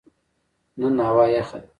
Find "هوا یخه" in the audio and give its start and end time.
1.07-1.57